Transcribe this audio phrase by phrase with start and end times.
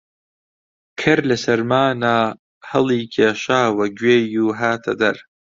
[0.99, 2.17] کەر لە سەرمانا
[2.69, 5.17] هەڵیکێشاوە گوێی و هاتە دەر